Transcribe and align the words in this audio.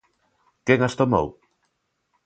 ¿Quen 0.65 0.79
as 0.87 0.97
tomou? 0.99 1.27